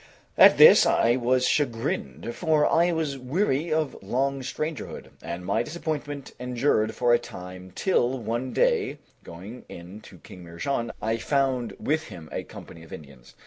At 0.35 0.57
this 0.57 0.87
I 0.87 1.15
was 1.15 1.47
chagrined, 1.47 2.33
for 2.33 2.65
I 2.65 2.91
was 2.91 3.19
weary 3.19 3.71
of 3.71 3.95
long 4.01 4.41
strangerhood; 4.41 5.11
and 5.21 5.45
my 5.45 5.61
disappointment 5.61 6.31
endured 6.39 6.95
for 6.95 7.13
a 7.13 7.19
time 7.19 7.71
till 7.75 8.17
one 8.17 8.51
day, 8.51 8.97
going 9.23 9.63
in 9.69 10.01
to 10.01 10.17
King 10.17 10.43
Mihrján, 10.43 10.89
I 11.03 11.17
found 11.17 11.73
with 11.79 12.05
him 12.05 12.29
a 12.31 12.41
company 12.41 12.81
of 12.81 12.91
Indians. 12.91 13.35